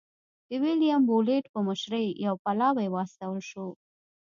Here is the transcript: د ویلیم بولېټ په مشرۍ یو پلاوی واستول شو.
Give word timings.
د 0.49 0.51
ویلیم 0.61 1.01
بولېټ 1.09 1.45
په 1.53 1.59
مشرۍ 1.67 2.07
یو 2.25 2.33
پلاوی 2.43 2.87
واستول 2.91 3.37
شو. 3.49 3.67